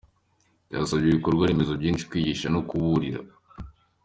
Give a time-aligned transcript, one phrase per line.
[0.67, 3.19] Byasabye ibikorwa remezo byinshi, kwigisha, no kuburira.